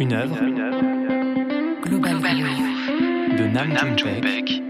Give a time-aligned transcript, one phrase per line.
[0.00, 0.38] Une œuvre
[1.82, 2.16] Global
[3.36, 4.62] de Nam June Paik.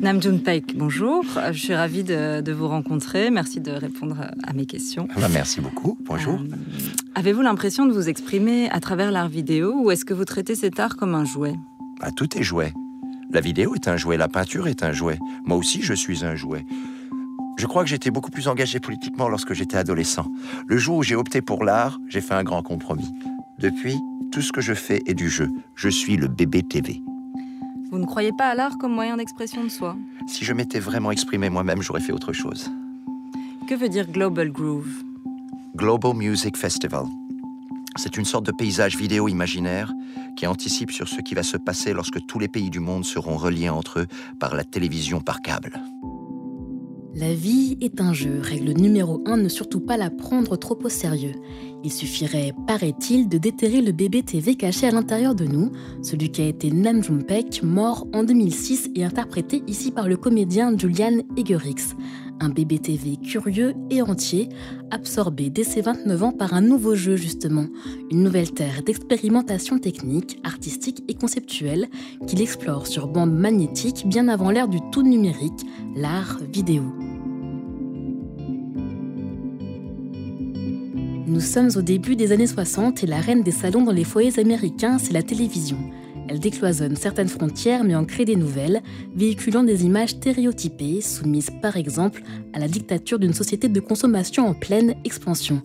[0.00, 1.22] Nam June Paik, bonjour.
[1.52, 3.30] Je suis ravie de, de, vous rencontrer.
[3.30, 5.06] Merci de répondre à mes questions.
[5.14, 5.98] Ah bah, merci beaucoup.
[6.06, 6.40] Bonjour.
[6.40, 6.56] Euh,
[7.14, 10.80] Avez-vous l'impression de vous exprimer à travers l'art vidéo ou est-ce que vous traitez cet
[10.80, 11.52] art comme un jouet?
[12.00, 12.72] Bah, Tout est jouet.
[13.32, 15.18] La vidéo est un jouet, la peinture est un jouet.
[15.44, 16.64] Moi aussi, je suis un jouet.
[17.56, 20.26] Je crois que j'étais beaucoup plus engagé politiquement lorsque j'étais adolescent.
[20.66, 23.12] Le jour où j'ai opté pour l'art, j'ai fait un grand compromis.
[23.58, 23.96] Depuis,
[24.32, 25.50] tout ce que je fais est du jeu.
[25.74, 27.02] Je suis le bébé TV.
[27.90, 29.96] Vous ne croyez pas à l'art comme moyen d'expression de soi?
[30.26, 32.70] Si je m'étais vraiment exprimé moi-même, j'aurais fait autre chose.
[33.68, 35.04] Que veut dire Global Groove?
[35.76, 37.04] Global Music Festival.
[37.96, 39.92] C'est une sorte de paysage vidéo imaginaire
[40.36, 43.36] qui anticipe sur ce qui va se passer lorsque tous les pays du monde seront
[43.36, 44.06] reliés entre eux
[44.40, 45.78] par la télévision par câble.
[47.14, 48.40] La vie est un jeu.
[48.40, 51.34] Règle numéro 1, ne surtout pas la prendre trop au sérieux.
[51.84, 56.40] Il suffirait, paraît-il, de déterrer le bébé TV caché à l'intérieur de nous, celui qui
[56.40, 57.22] a été Nam June
[57.64, 61.94] mort en 2006 et interprété ici par le comédien Julian Egerix.
[62.40, 64.48] Un bébé TV curieux et entier,
[64.90, 67.66] absorbé dès ses 29 ans par un nouveau jeu justement,
[68.10, 71.88] une nouvelle terre d'expérimentation technique, artistique et conceptuelle
[72.26, 76.82] qu'il explore sur bande magnétique bien avant l'ère du tout numérique, l'art vidéo.
[81.32, 84.38] Nous sommes au début des années 60 et la reine des salons dans les foyers
[84.38, 85.78] américains, c'est la télévision.
[86.28, 88.82] Elle décloisonne certaines frontières mais en crée des nouvelles,
[89.16, 94.52] véhiculant des images stéréotypées, soumises par exemple à la dictature d'une société de consommation en
[94.52, 95.62] pleine expansion.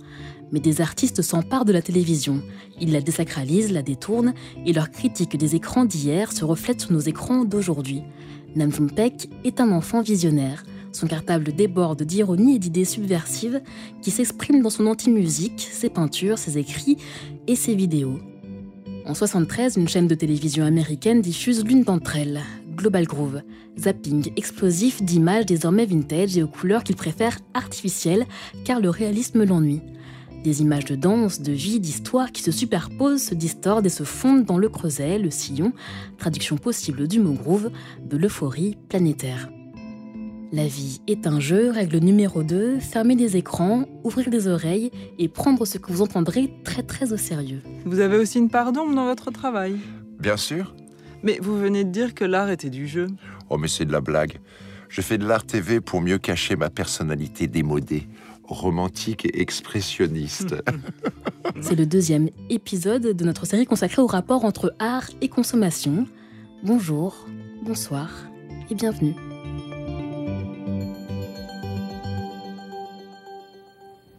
[0.54, 2.42] Mais des artistes s'emparent de la télévision.
[2.80, 7.02] Ils la désacralisent, la détournent, et leur critique des écrans d'hier se reflète sur nos
[7.02, 8.04] écrans d'aujourd'hui.
[8.56, 10.64] Nam June Paik est un enfant visionnaire.
[10.98, 13.62] Son cartable déborde d'ironie et d'idées subversives
[14.02, 16.98] qui s'expriment dans son anti-musique, ses peintures, ses écrits
[17.46, 18.18] et ses vidéos.
[19.06, 22.42] En 73, une chaîne de télévision américaine diffuse l'une d'entre elles,
[22.76, 23.44] Global Groove,
[23.78, 28.26] zapping explosif d'images désormais vintage et aux couleurs qu'il préfère artificielles
[28.66, 29.84] car le réalisme l'ennuie.
[30.44, 34.46] Des images de danse, de vie, d'histoire qui se superposent, se distordent et se fondent
[34.46, 35.74] dans le creuset, le sillon,
[36.18, 37.70] traduction possible du mot groove,
[38.04, 39.52] de l'euphorie planétaire.
[40.54, 45.28] La vie est un jeu, règle numéro 2, fermer les écrans, ouvrir les oreilles et
[45.28, 47.62] prendre ce que vous entendrez très très au sérieux.
[47.86, 49.78] Vous avez aussi une part d'ombre dans votre travail
[50.20, 50.74] Bien sûr.
[51.22, 53.08] Mais vous venez de dire que l'art était du jeu.
[53.50, 54.40] Oh mais c'est de la blague.
[54.88, 58.08] Je fais de l'art TV pour mieux cacher ma personnalité démodée,
[58.46, 60.56] romantique et expressionniste.
[61.62, 66.08] c'est le deuxième épisode de notre série consacrée au rapport entre art et consommation.
[66.64, 67.28] Bonjour,
[67.66, 68.10] bonsoir
[68.70, 69.27] et bienvenue.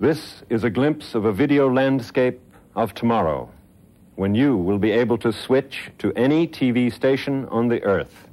[0.01, 2.39] This is a glimpse of a video landscape
[2.77, 3.51] of tomorrow,
[4.15, 8.29] when you will be able to switch to any TV station on the earth.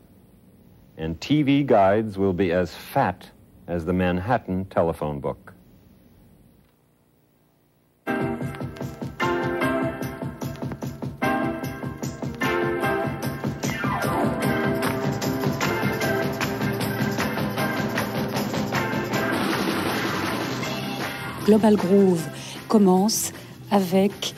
[0.96, 3.32] And TV guides will be as fat
[3.68, 5.45] as the Manhattan telephone book.
[21.56, 22.28] Global Groove
[22.68, 23.32] commence
[23.72, 24.36] avec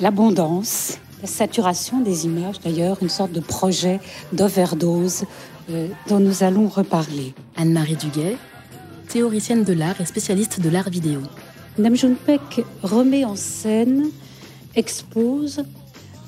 [0.00, 4.00] l'abondance, la saturation des images, d'ailleurs une sorte de projet
[4.32, 5.24] d'overdose
[5.68, 7.34] euh, dont nous allons reparler.
[7.56, 8.38] Anne-Marie Duguet,
[9.08, 11.20] théoricienne de l'art et spécialiste de l'art vidéo.
[11.76, 14.06] Nam June Paik remet en scène,
[14.74, 15.64] expose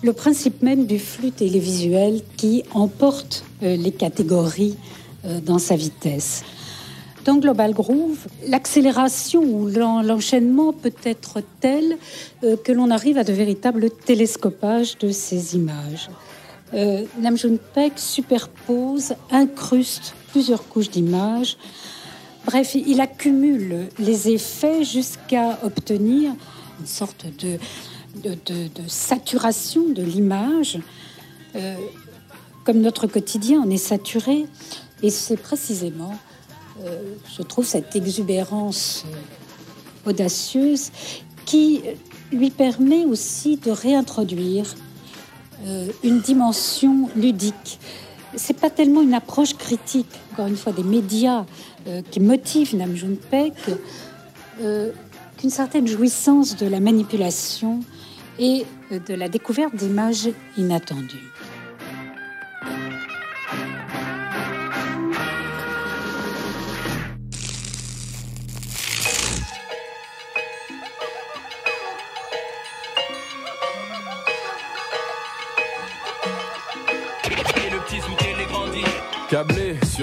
[0.02, 4.76] le principe même du flux télévisuel qui emporte euh, les catégories
[5.24, 6.44] euh, dans sa vitesse.
[7.26, 11.98] Dans Global Groove, l'accélération ou l'enchaînement peut être tel
[12.44, 16.08] euh, que l'on arrive à de véritables télescopages de ces images.
[16.72, 17.36] Euh, Nam
[17.74, 21.56] Paik superpose, incruste plusieurs couches d'images.
[22.44, 26.30] Bref, il accumule les effets jusqu'à obtenir
[26.78, 27.58] une sorte de
[28.86, 30.78] saturation de l'image.
[31.56, 31.74] Euh,
[32.62, 34.44] comme notre quotidien en est saturé,
[35.02, 36.14] et c'est précisément
[36.84, 40.90] euh, je trouve cette exubérance euh, audacieuse
[41.46, 41.82] qui
[42.32, 44.66] lui permet aussi de réintroduire
[45.64, 47.78] euh, une dimension ludique.
[48.34, 51.46] C'est pas tellement une approche critique, encore une fois, des médias
[52.10, 53.54] qui motivent Nam June Paik,
[54.58, 57.80] qu'une certaine jouissance de la manipulation
[58.40, 60.28] et de la découverte d'images
[60.58, 61.32] inattendues.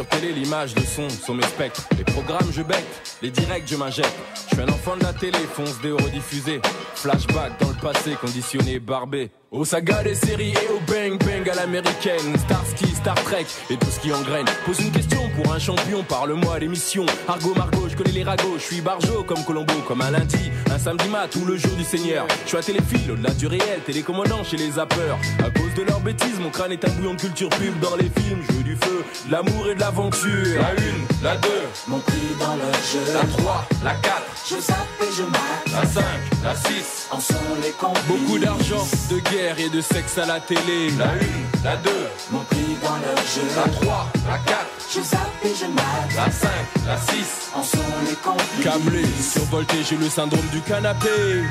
[0.04, 1.88] Sur télé, l'image, le son sont mes spectres.
[1.98, 2.84] Les programmes, je bec,
[3.22, 4.43] les directs, je m'injecte.
[4.56, 6.62] Je suis un enfant de la télé, fonce des rediffusés.
[6.94, 9.32] Flashback dans le passé, conditionné, barbé.
[9.52, 12.38] Aux sagas des séries et au bang bang à l'américaine.
[12.38, 14.46] Starsky, Star Trek et tout ce qui engraine.
[14.66, 17.06] Pose une question pour un champion, parle-moi l'émission.
[17.28, 20.80] Argo Margot, je connais les ragots, je suis barjo comme Colombo, comme un lundi, un
[20.80, 22.26] samedi mat ou le jour du Seigneur.
[22.44, 25.18] Je suis à téléphile, au-delà du réel, télécommandant chez les zappeurs.
[25.40, 28.10] À cause de leurs bêtises, mon crâne est un bouillon de culture pub dans les
[28.22, 28.42] films.
[28.50, 30.60] Jeu du feu, de l'amour et de l'aventure.
[30.60, 31.50] La une, la deux,
[31.88, 31.98] Mon
[32.40, 33.14] dans le jeu.
[33.14, 35.72] la trois, la quatre, Je zappe et je mate.
[35.72, 36.04] la cinq,
[36.44, 37.08] la six.
[37.12, 38.04] En sont les complices.
[38.08, 40.90] Beaucoup d'argent, de guerre et de sexe à la télé.
[40.98, 43.48] La une, la deux, Mon prix dans le jeu.
[43.56, 46.16] la trois, la quatre, Je zappe et je mate.
[46.16, 47.52] la cinq, la six.
[47.56, 47.78] En sont
[48.10, 48.64] les complices.
[48.64, 51.44] Câblé, survolté, j'ai le syndrome du canapé.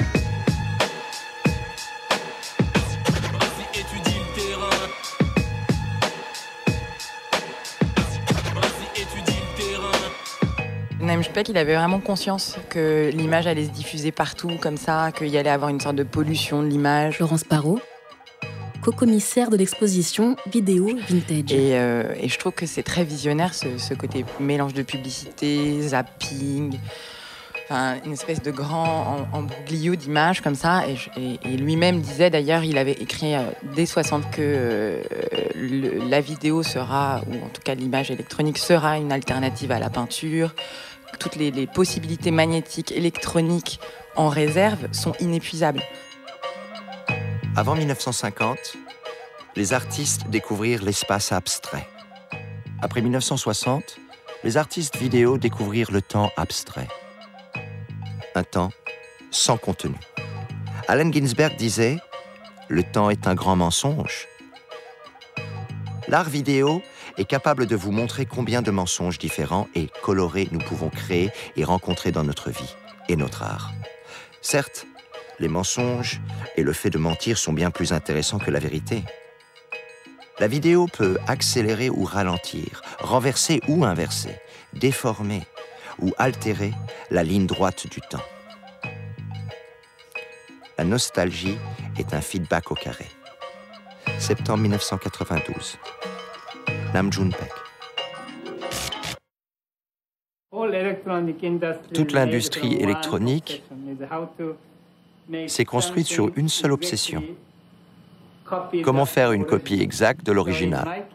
[11.23, 15.29] Naim Speck, il avait vraiment conscience que l'image allait se diffuser partout comme ça, qu'il
[15.29, 17.15] y allait avoir une sorte de pollution de l'image.
[17.19, 17.79] Florence Parot,
[18.83, 21.53] co-commissaire de l'exposition Vidéo Vintage.
[21.53, 25.81] Et, euh, et je trouve que c'est très visionnaire ce, ce côté mélange de publicité,
[25.83, 26.77] zapping,
[27.71, 30.89] enfin, une espèce de grand em- embroglio d'images comme ça.
[30.89, 33.43] Et, je- et- et lui-même disait d'ailleurs, il avait écrit euh,
[33.77, 35.03] dès 60 que euh,
[35.55, 39.89] le- la vidéo sera, ou en tout cas l'image électronique sera une alternative à la
[39.89, 40.53] peinture.
[41.19, 43.81] Toutes les, possibilités magnétiques, électroniques
[44.17, 45.83] en réserve sont inépuisables.
[47.57, 48.57] Avant 1950,
[49.57, 51.87] les artistes découvrirent l'espace abstrait.
[52.81, 53.99] Après 1960,
[54.45, 56.89] les artistes vidéo découvrirent le temps abstrait.
[58.35, 58.71] Un temps
[59.31, 59.97] sans contenu.
[60.89, 61.99] Allen Ginsberg disait
[62.69, 64.27] Le temps est un grand mensonge.
[66.09, 66.83] L'art vidéo
[67.17, 71.65] est capable de vous montrer combien de mensonges différents et colorés nous pouvons créer et
[71.65, 72.75] rencontrer dans notre vie
[73.09, 73.73] et notre art.
[74.41, 74.87] Certes,
[75.39, 76.21] les mensonges
[76.57, 79.05] et le fait de mentir sont bien plus intéressants que la vérité.
[80.39, 84.37] La vidéo peut accélérer ou ralentir, renverser ou inverser,
[84.73, 85.43] déformer
[86.01, 86.73] ou altérer
[87.11, 88.25] la ligne droite du temps.
[90.79, 91.59] La nostalgie
[91.99, 93.07] est un feedback au carré.
[94.19, 95.79] Septembre 1992.
[101.95, 103.63] Toute l'industrie électronique
[105.47, 107.23] s'est construite sur une seule obsession.
[108.83, 111.07] Comment faire une copie exacte de l'original?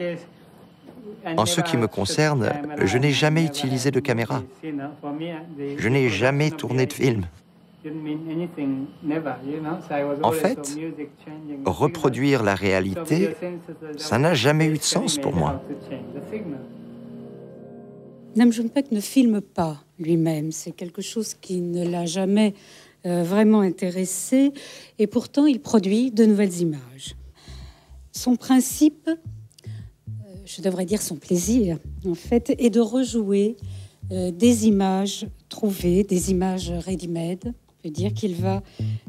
[1.37, 2.51] En ce qui me concerne,
[2.81, 4.43] je n'ai jamais utilisé de caméra.
[4.63, 7.25] Je n'ai jamais tourné de film.
[10.23, 10.77] En fait,
[11.65, 13.29] reproduire la réalité,
[13.97, 15.61] ça n'a jamais eu de sens pour moi.
[18.35, 20.51] Nam June Paik ne filme pas lui-même.
[20.51, 22.53] C'est quelque chose qui ne l'a jamais
[23.05, 24.51] euh, vraiment intéressé.
[24.99, 27.15] Et pourtant, il produit de nouvelles images.
[28.11, 29.71] Son principe, euh,
[30.45, 33.57] je devrais dire son plaisir, en fait, est de rejouer
[34.11, 37.53] euh, des images trouvées, des images ready-made.
[37.87, 38.61] Veut dire qu'il va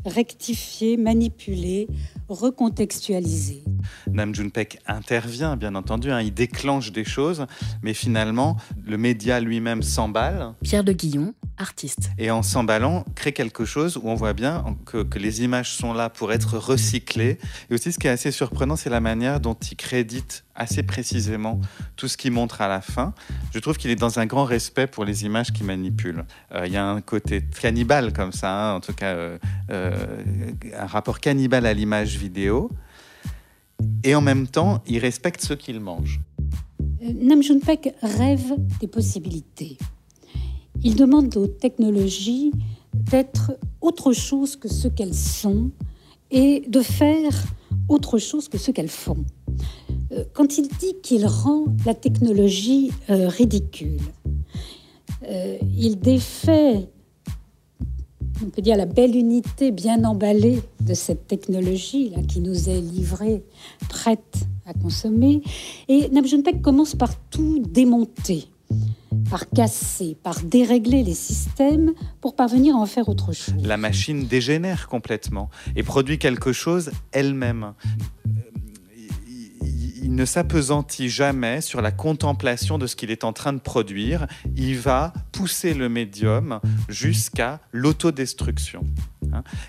[0.05, 1.89] rectifier, manipuler,
[2.29, 3.65] recontextualiser.
[4.11, 7.47] Nam June Paik intervient, bien entendu, hein, il déclenche des choses,
[7.83, 10.55] mais finalement, le média lui-même s'emballe.
[10.63, 12.11] Pierre de Guillon, artiste.
[12.19, 15.93] Et en s'emballant, crée quelque chose où on voit bien que, que, les images sont
[15.93, 17.39] là pour être recyclées.
[17.71, 21.61] Et aussi, ce qui est assez surprenant, c'est la manière dont il crédite assez précisément
[21.97, 23.15] tout ce qu'il montre à la fin.
[23.55, 26.25] Je trouve qu'il est dans un grand respect pour les images qu'il manipule.
[26.53, 29.39] Euh, il y a un côté cannibale comme ça, hein, en tout cas, euh,
[29.71, 29.95] euh,
[30.77, 32.71] un rapport cannibale à l'image vidéo.
[34.03, 36.21] Et en même temps, il respecte ceux qu'il mange.
[37.01, 39.79] Nam June Paik rêve des possibilités.
[40.83, 42.53] Il demande aux technologies
[42.93, 45.71] d'être autre chose que ce qu'elles sont
[46.31, 47.33] et de faire
[47.89, 49.25] autre chose que ce qu'elles font.
[50.13, 54.01] Euh, Quand il dit qu'il rend la technologie euh, ridicule,
[55.29, 56.89] euh, il défait,
[58.45, 62.81] on peut dire, la belle unité bien emballée de cette technologie là, qui nous est
[62.81, 63.43] livrée,
[63.89, 65.43] prête à consommer.
[65.89, 66.09] Et
[66.45, 68.49] Paik commence par tout démonter
[69.31, 73.55] par casser, par dérégler les systèmes pour parvenir à en faire autre chose.
[73.63, 77.75] La machine dégénère complètement et produit quelque chose elle-même.
[80.19, 84.27] Ne s'apesantit jamais sur la contemplation de ce qu'il est en train de produire.
[84.57, 86.59] Il va pousser le médium
[86.89, 88.85] jusqu'à l'autodestruction.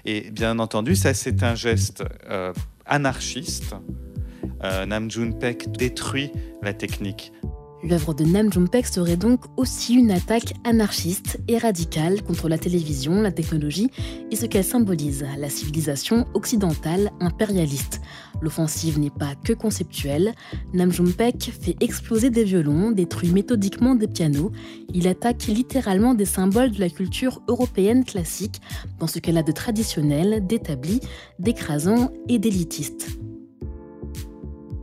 [0.05, 2.51] Et bien entendu, ça c'est un geste euh,
[2.87, 3.75] anarchiste.
[4.63, 6.31] Euh, Nam June Paik détruit
[6.63, 7.31] la technique.
[7.81, 13.21] L'œuvre de Nam June-paik serait donc aussi une attaque anarchiste et radicale contre la télévision,
[13.21, 13.89] la technologie
[14.31, 18.01] et ce qu'elle symbolise, la civilisation occidentale impérialiste.
[18.41, 20.33] L'offensive n'est pas que conceptuelle.
[20.74, 24.51] Nam June-paik fait exploser des violons, détruit méthodiquement des pianos.
[24.93, 28.59] Il attaque littéralement des symboles de la culture européenne classique
[29.00, 31.00] dans ce qu'elle a de traditionnel, d'établi,
[31.39, 33.19] d'écrasant et d'élitiste.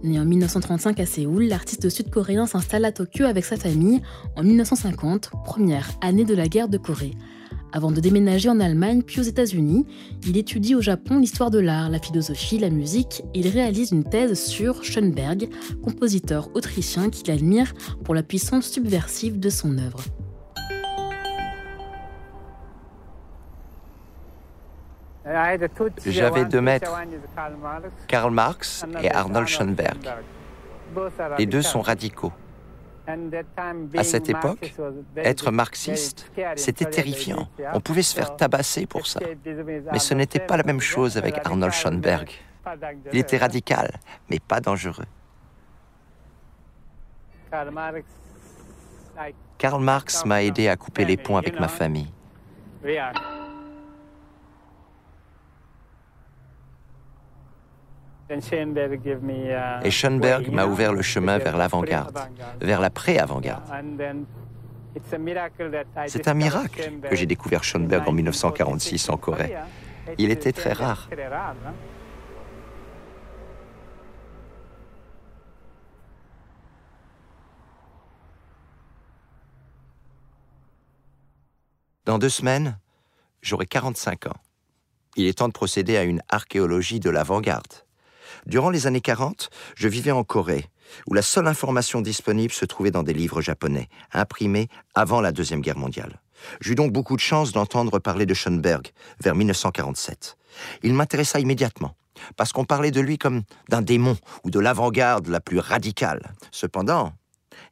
[0.03, 4.03] Né en 1935 à Séoul, l'artiste sud-coréen s'installe à Tokyo avec sa famille
[4.37, 7.15] en 1950, première année de la guerre de Corée.
[7.73, 9.87] Avant de déménager en Allemagne puis aux États-Unis,
[10.27, 14.05] il étudie au Japon l'histoire de l'art, la philosophie, la musique et il réalise une
[14.05, 15.49] thèse sur Schoenberg,
[15.83, 17.75] compositeur autrichien qu'il admire
[18.05, 20.05] pour la puissance subversive de son œuvre.
[26.07, 26.93] J'avais deux maîtres,
[28.07, 29.99] Karl Marx et Arnold Schoenberg.
[31.39, 32.33] Les deux sont radicaux.
[33.97, 34.75] À cette époque,
[35.17, 37.49] être marxiste, c'était terrifiant.
[37.73, 39.21] On pouvait se faire tabasser pour ça.
[39.93, 42.31] Mais ce n'était pas la même chose avec Arnold Schoenberg.
[43.13, 43.91] Il était radical,
[44.29, 45.05] mais pas dangereux.
[49.59, 52.13] Karl Marx m'a aidé à couper les ponts avec ma famille.
[58.31, 62.19] Et Schoenberg m'a ouvert le chemin vers l'avant-garde,
[62.61, 63.63] vers la pré-avant-garde.
[66.07, 69.55] C'est un miracle que j'ai découvert Schoenberg en 1946 en Corée.
[70.19, 71.09] Il était très rare.
[82.05, 82.79] Dans deux semaines,
[83.43, 84.37] j'aurai 45 ans.
[85.17, 87.86] Il est temps de procéder à une archéologie de l'avant-garde.
[88.47, 90.67] Durant les années 40, je vivais en Corée,
[91.07, 95.61] où la seule information disponible se trouvait dans des livres japonais, imprimés avant la Deuxième
[95.61, 96.21] Guerre mondiale.
[96.61, 98.89] J'eus donc beaucoup de chance d'entendre parler de Schoenberg
[99.21, 100.37] vers 1947.
[100.83, 101.97] Il m'intéressa immédiatement,
[102.37, 106.35] parce qu'on parlait de lui comme d'un démon ou de l'avant-garde la plus radicale.
[106.51, 107.13] Cependant,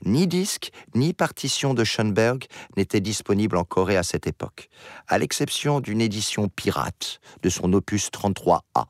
[0.05, 4.69] ni disque ni partition de Schoenberg n'étaient disponibles en Corée à cette époque,
[5.09, 8.87] à l'exception d'une édition pirate de son opus 33A.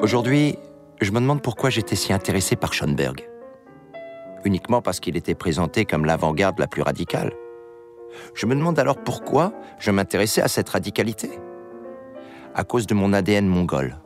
[0.00, 0.56] Aujourd'hui,
[1.00, 3.28] je me demande pourquoi j'étais si intéressé par Schoenberg.
[4.44, 7.32] Uniquement parce qu'il était présenté comme l'avant-garde la plus radicale.
[8.32, 11.30] Je me demande alors pourquoi je m'intéressais à cette radicalité.
[12.54, 13.96] À cause de mon ADN mongol.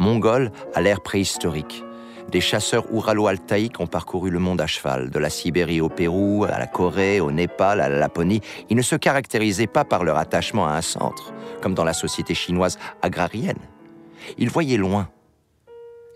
[0.00, 1.84] Mongol à l'ère préhistorique.
[2.28, 6.58] Des chasseurs ouralo-altaïques ont parcouru le monde à cheval, de la Sibérie au Pérou, à
[6.58, 8.40] la Corée, au Népal, à la Laponie.
[8.70, 11.32] Ils ne se caractérisaient pas par leur attachement à un centre,
[11.62, 13.58] comme dans la société chinoise agrarienne.
[14.38, 15.08] Ils voyaient loin.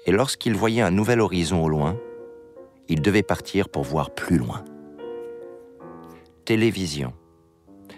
[0.06, 1.96] Et lorsqu'ils voyaient un nouvel horizon au loin,
[2.88, 4.64] ils devaient partir pour voir plus loin.
[6.44, 7.12] Télévision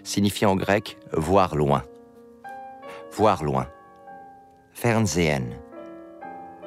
[0.03, 1.83] signifie en grec voir loin.
[3.11, 3.67] Voir loin.
[4.71, 5.59] Fernsehen.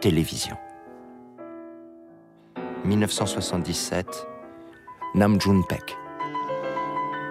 [0.00, 0.56] Télévision.
[2.84, 4.26] 1977.
[5.14, 5.96] Nam June-paik.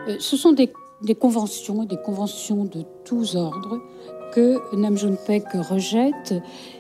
[0.08, 3.80] Euh, Ce sont des conventions, des conventions de tous ordres
[4.32, 6.34] que Nam June Paik rejette.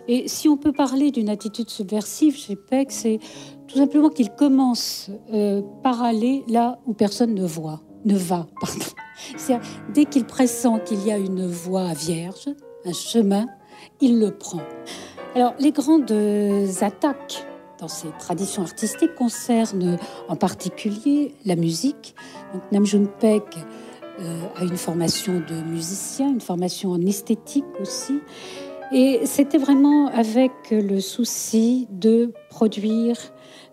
[0.07, 3.19] Et si on peut parler d'une attitude subversive chez Paik, c'est
[3.67, 8.47] tout simplement qu'il commence euh, par aller là où personne ne voit, ne va.
[8.59, 9.61] Pardon.
[9.93, 12.49] Dès qu'il pressent qu'il y a une voie vierge,
[12.85, 13.47] un chemin,
[14.01, 14.61] il le prend.
[15.35, 16.11] Alors, les grandes
[16.81, 17.45] attaques
[17.79, 22.15] dans ces traditions artistiques concernent en particulier la musique.
[22.53, 23.07] Donc, Nam June
[24.21, 28.19] Euh, a une formation de musicien, une formation en esthétique aussi.
[28.91, 33.15] Et c'était vraiment avec le souci de produire,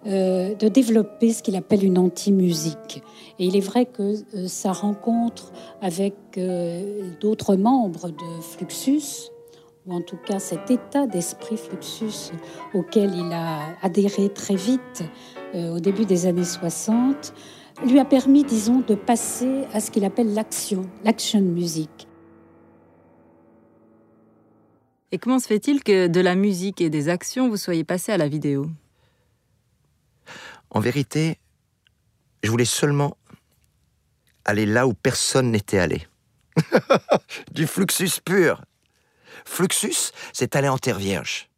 [0.06, 3.02] euh, de développer ce qu'il appelle une anti-musique.
[3.40, 6.14] Et il est vrai que euh, sa rencontre avec
[7.20, 9.30] d'autres membres de Fluxus,
[9.86, 12.30] ou en tout cas cet état d'esprit Fluxus
[12.74, 15.02] auquel il a adhéré très vite
[15.54, 17.32] au début des années 60,
[17.85, 22.09] lui a permis, disons, de passer à ce qu'il appelle l'action, l'action music.
[25.12, 28.16] Et comment se fait-il que de la musique et des actions, vous soyez passé à
[28.16, 28.71] la vidéo?
[30.71, 31.38] En vérité,
[32.42, 33.16] je voulais seulement
[34.45, 36.06] aller là où personne n'était allé.
[37.52, 38.62] du fluxus pur.
[39.45, 41.49] Fluxus, c'est aller en terre vierge.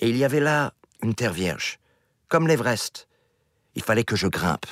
[0.00, 0.72] Et il y avait là
[1.02, 1.78] une terre vierge,
[2.28, 3.08] comme l'Everest.
[3.74, 4.66] Il fallait que je grimpe.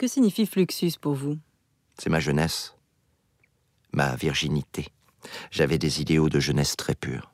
[0.00, 1.36] Que signifie Fluxus pour vous?
[1.98, 2.74] C'est ma jeunesse,
[3.92, 4.88] ma virginité.
[5.50, 7.30] J'avais des idéaux de jeunesse très purs.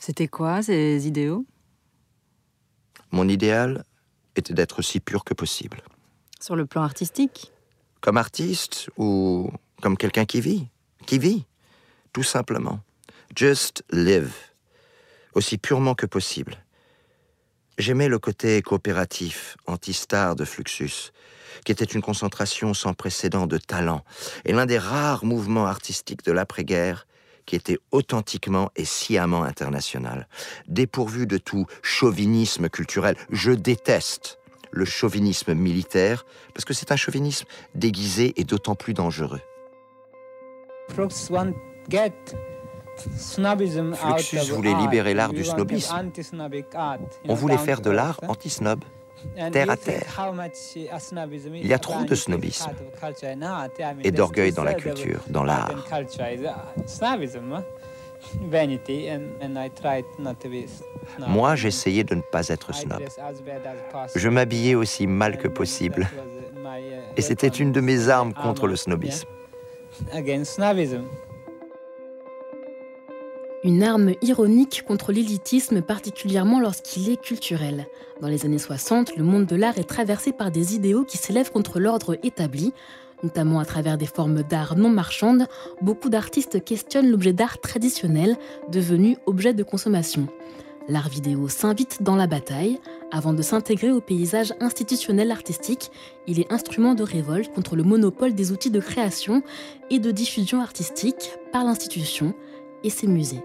[0.00, 1.46] C'était quoi ces idéaux?
[3.12, 3.84] Mon idéal
[4.34, 5.82] était d'être aussi pur que possible.
[6.40, 7.52] Sur le plan artistique?
[8.00, 10.66] Comme artiste ou comme quelqu'un qui vit
[11.06, 11.46] Qui vit,
[12.12, 12.80] tout simplement.
[13.36, 14.34] Just live,
[15.34, 16.56] aussi purement que possible.
[17.78, 21.12] J'aimais le côté coopératif, anti-star de Fluxus,
[21.64, 24.02] qui était une concentration sans précédent de talent,
[24.44, 27.06] et l'un des rares mouvements artistiques de l'après-guerre
[27.46, 30.28] qui était authentiquement et sciemment international,
[30.68, 33.16] dépourvu de tout chauvinisme culturel.
[33.30, 34.38] Je déteste
[34.70, 39.40] le chauvinisme militaire, parce que c'est un chauvinisme déguisé et d'autant plus dangereux.
[43.94, 46.12] Fluxus voulait libérer l'art du snobisme.
[47.28, 48.84] On voulait faire de l'art anti-snob
[49.52, 50.30] terre à terre.
[51.54, 52.70] Il y a trop de snobisme
[54.04, 55.70] et d'orgueil dans la culture, dans l'art.
[61.18, 63.02] Moi, j'essayais de ne pas être snob.
[64.14, 66.08] Je m'habillais aussi mal que possible.
[67.16, 69.26] Et c'était une de mes armes contre le snobisme.
[73.62, 77.86] Une arme ironique contre l'élitisme, particulièrement lorsqu'il est culturel.
[78.20, 81.50] Dans les années 60, le monde de l'art est traversé par des idéaux qui s'élèvent
[81.50, 82.74] contre l'ordre établi.
[83.22, 85.46] Notamment à travers des formes d'art non marchandes,
[85.80, 88.36] beaucoup d'artistes questionnent l'objet d'art traditionnel,
[88.68, 90.28] devenu objet de consommation.
[90.86, 92.78] L'art vidéo s'invite dans la bataille.
[93.10, 95.90] Avant de s'intégrer au paysage institutionnel artistique,
[96.26, 99.42] il est instrument de révolte contre le monopole des outils de création
[99.88, 102.34] et de diffusion artistique par l'institution
[102.84, 103.42] et ses musées.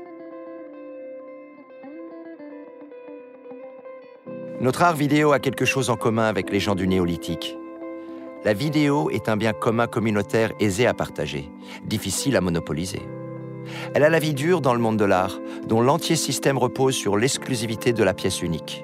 [4.66, 7.56] Notre art vidéo a quelque chose en commun avec les gens du néolithique.
[8.44, 11.52] La vidéo est un bien commun communautaire aisé à partager,
[11.84, 13.04] difficile à monopoliser.
[13.94, 17.16] Elle a la vie dure dans le monde de l'art, dont l'entier système repose sur
[17.16, 18.84] l'exclusivité de la pièce unique.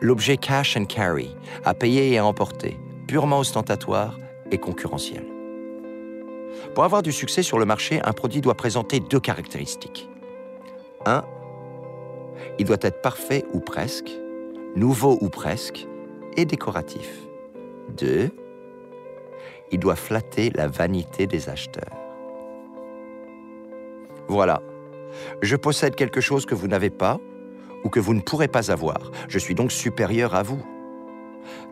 [0.00, 4.18] L'objet cash and carry, à payer et à emporter, purement ostentatoire
[4.50, 5.24] et concurrentiel.
[6.74, 10.08] Pour avoir du succès sur le marché, un produit doit présenter deux caractéristiques.
[11.06, 11.22] Un,
[12.58, 14.10] il doit être parfait ou presque,
[14.76, 15.86] nouveau ou presque,
[16.36, 17.10] et décoratif.
[17.96, 18.30] 2.
[19.70, 21.96] Il doit flatter la vanité des acheteurs.
[24.28, 24.62] Voilà.
[25.42, 27.18] Je possède quelque chose que vous n'avez pas
[27.84, 29.10] ou que vous ne pourrez pas avoir.
[29.28, 30.62] Je suis donc supérieur à vous.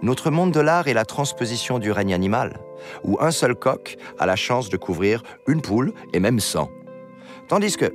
[0.03, 2.61] Notre monde de l'art est la transposition du règne animal,
[3.05, 6.69] où un seul coq a la chance de couvrir une poule et même 100.
[7.49, 7.93] Tandis que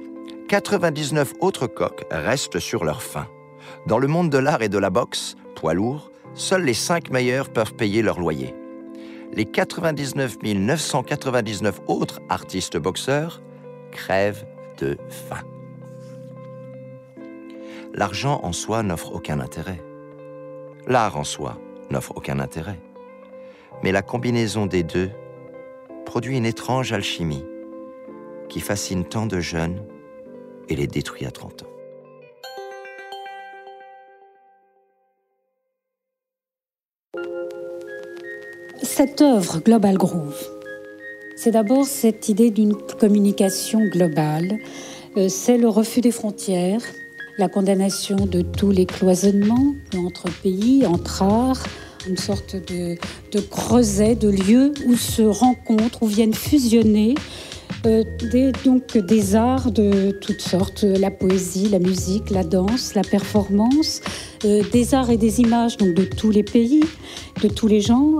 [0.48, 3.28] 99 autres coqs restent sur leur faim.
[3.86, 7.50] Dans le monde de l'art et de la boxe, poids lourd, seuls les 5 meilleurs
[7.50, 8.56] peuvent payer leur loyer.
[9.32, 13.43] Les 99 999 autres artistes boxeurs
[13.91, 14.48] crèvent
[14.80, 15.43] de faim.
[17.93, 19.84] L'argent en soi n'offre aucun intérêt.
[20.88, 21.60] L'art en soi
[21.91, 22.80] n'offre aucun intérêt.
[23.84, 25.12] Mais la combinaison des deux
[26.08, 27.45] produit une étrange alchimie
[28.50, 29.84] qui fascine tant de jeunes
[30.69, 31.74] et les détruit à 30 ans.
[38.83, 40.35] Cette œuvre Global Groove,
[41.38, 44.57] c'est d'abord cette idée d'une communication globale,
[45.15, 46.81] euh, c'est le refus des frontières,
[47.38, 51.63] la condamnation de tous les cloisonnements entre pays, entre arts,
[52.07, 52.97] une sorte de,
[53.49, 57.15] creuset, de lieu où se rencontrent, où viennent fusionner
[57.85, 63.03] euh, des, donc des arts de toutes sortes, la poésie, la musique, la danse, la
[63.03, 64.01] performance,
[64.43, 66.83] euh, des arts et des images donc de tous les pays,
[67.41, 68.19] de tous les genres.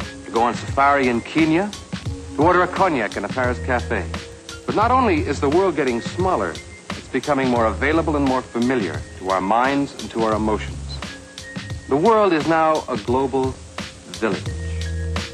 [0.31, 1.69] to go on safari in Kenya,
[2.35, 4.05] to order a cognac in a Paris cafe.
[4.65, 6.51] But not only is the world getting smaller,
[6.91, 10.77] it's becoming more available and more familiar to our minds and to our emotions.
[11.89, 13.53] The world is now a global
[14.21, 14.60] village.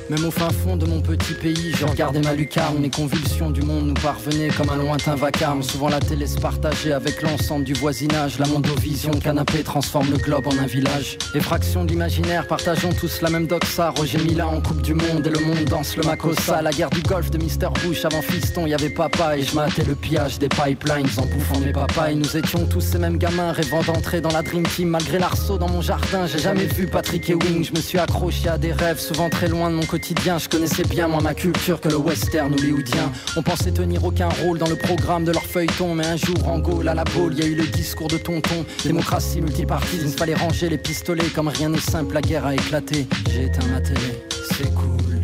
[0.09, 2.81] Même au fin fond de mon petit pays, je regardais ma lucarne.
[2.81, 5.61] Les convulsions du monde nous parvenaient comme un lointain vacarme.
[5.61, 8.39] Souvent la télé se partageait avec l'ensemble du voisinage.
[8.39, 11.17] La mondovision canapé transforme le globe en un village.
[11.35, 13.89] Effraction de l'imaginaire, partageons tous la même doxa.
[13.89, 16.61] Roger Mila en Coupe du Monde et le monde danse le Makossa.
[16.61, 17.69] La guerre du golf de Mr.
[17.83, 21.59] Bush avant Fiston, y avait papa et je m'attais le pillage des pipelines en bouffant
[21.59, 22.11] mes papas.
[22.11, 24.87] Et nous étions tous ces mêmes gamins rêvant d'entrer dans la Dream Team.
[24.87, 27.65] Malgré l'arceau dans mon jardin, j'ai jamais vu Patrick Ewing.
[27.65, 31.07] Je me suis accroché à des rêves souvent très loin de mon Je connaissais bien
[31.07, 33.11] moi ma culture que le western hollywoodien.
[33.35, 36.59] On pensait tenir aucun rôle dans le programme de leur feuilleton, mais un jour en
[36.59, 38.63] Gaule à la boule, il y a eu le discours de tonton.
[38.83, 43.07] Démocratie multipartite, il fallait ranger les pistolets comme rien n'est simple, la guerre a éclaté.
[43.31, 45.21] J'ai éteint ma télé, c'est cool,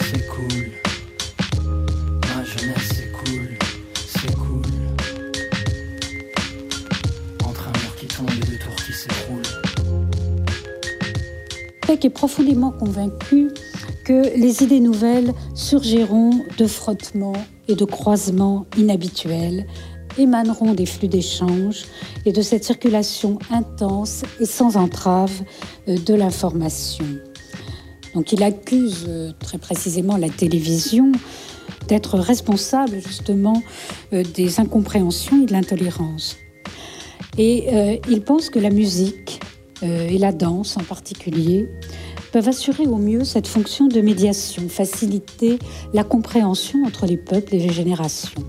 [0.00, 0.70] c'est cool.
[2.34, 3.48] Ma jeunesse c'est cool,
[3.94, 4.62] c'est cool.
[7.44, 9.42] Entre un mur qui tombe et deux tours qui s'écroulent.
[12.02, 13.48] Est profondément convaincu
[14.12, 19.66] les idées nouvelles surgiront de frottements et de croisements inhabituels,
[20.18, 21.84] émaneront des flux d'échanges
[22.26, 25.42] et de cette circulation intense et sans entrave
[25.88, 27.04] euh, de l'information.
[28.14, 31.12] Donc il accuse euh, très précisément la télévision
[31.88, 33.62] d'être responsable justement
[34.12, 36.36] euh, des incompréhensions et de l'intolérance.
[37.38, 39.40] Et il pense que la musique
[39.82, 41.70] et la danse en particulier
[42.30, 45.58] peuvent assurer au mieux cette fonction de médiation, faciliter
[45.92, 48.42] la compréhension entre les peuples et les générations.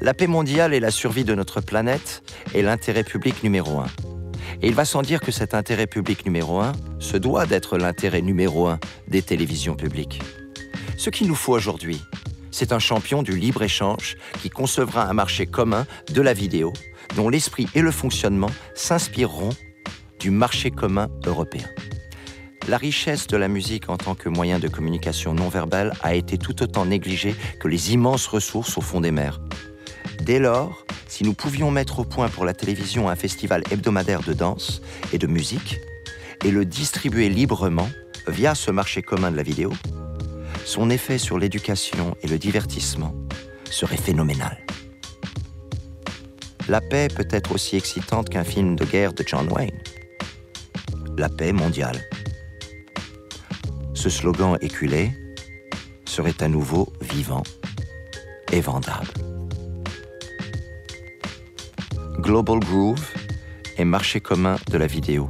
[0.00, 2.22] La paix mondiale et la survie de notre planète
[2.54, 3.88] est l'intérêt public numéro un.
[4.62, 8.22] Et il va sans dire que cet intérêt public numéro un se doit d'être l'intérêt
[8.22, 10.20] numéro un des télévisions publiques.
[10.96, 12.00] Ce qu'il nous faut aujourd'hui,
[12.50, 16.72] c'est un champion du libre-échange qui concevra un marché commun de la vidéo,
[17.16, 19.50] dont l'esprit et le fonctionnement s'inspireront
[20.18, 21.68] du marché commun européen.
[22.68, 26.38] La richesse de la musique en tant que moyen de communication non verbale a été
[26.38, 29.40] tout autant négligée que les immenses ressources au fond des mers.
[30.22, 34.34] Dès lors, si nous pouvions mettre au point pour la télévision un festival hebdomadaire de
[34.34, 35.78] danse et de musique,
[36.44, 37.88] et le distribuer librement
[38.28, 39.72] via ce marché commun de la vidéo,
[40.64, 43.14] son effet sur l'éducation et le divertissement
[43.70, 44.58] serait phénoménal.
[46.68, 49.78] La paix peut être aussi excitante qu'un film de guerre de John Wayne.
[51.16, 52.00] La paix mondiale
[54.00, 55.12] ce slogan éculé
[56.06, 57.42] serait à nouveau vivant
[58.50, 59.12] et vendable.
[62.18, 63.06] Global Groove
[63.76, 65.28] et marché commun de la vidéo,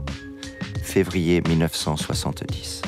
[0.85, 2.83] février 1970.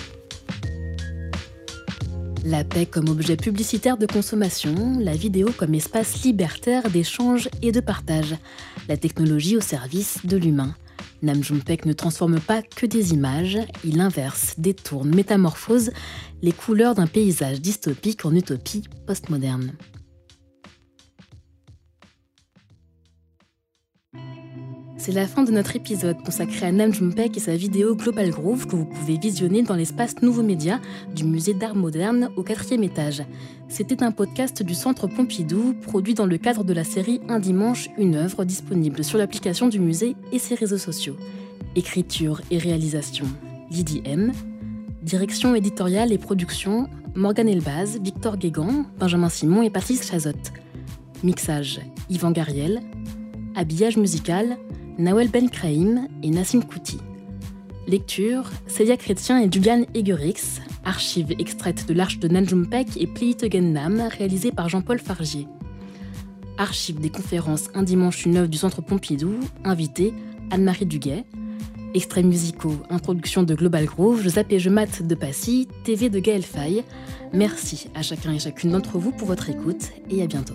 [2.44, 7.80] La paix comme objet publicitaire de consommation, la vidéo comme espace libertaire d'échange et de
[7.80, 8.36] partage,
[8.88, 10.76] la technologie au service de l'humain.
[11.22, 11.40] Nam
[11.84, 15.92] ne transforme pas que des images, il inverse, détourne, métamorphose
[16.42, 19.72] les couleurs d'un paysage dystopique en utopie postmoderne.
[25.04, 28.68] C'est la fin de notre épisode consacré à Nam June-paik et sa vidéo Global Groove
[28.68, 30.78] que vous pouvez visionner dans l'espace Nouveaux Médias
[31.12, 33.24] du musée d'art moderne au quatrième étage.
[33.68, 37.88] C'était un podcast du Centre Pompidou produit dans le cadre de la série Un dimanche,
[37.98, 41.16] une œuvre disponible sur l'application du musée et ses réseaux sociaux.
[41.74, 43.26] Écriture et réalisation
[43.72, 44.30] Lydie M.
[45.02, 50.52] Direction éditoriale et production Morgane Elbaz, Victor Guégan, Benjamin Simon et Patrice Chazotte.
[51.24, 52.82] Mixage Yvan Gariel.
[53.56, 54.58] Habillage musical
[54.98, 56.98] Nawel Ben Kraïm et Nassim Kouti.
[57.86, 60.60] Lecture Célia Chrétien et Julian Egerix.
[60.84, 65.48] Archives extraites de l'Arche de Nanjumpek et Play Nam, réalisées par Jean-Paul Fargier.
[66.58, 69.40] Archives des conférences Un dimanche une œuvre du Centre Pompidou.
[69.64, 70.12] Invité
[70.50, 71.24] Anne-Marie Duguet.
[71.94, 76.84] Extraits musicaux, introduction de Global Groove, Je je de Passy, TV de Gaël Faye.
[77.32, 80.54] Merci à chacun et chacune d'entre vous pour votre écoute et à bientôt.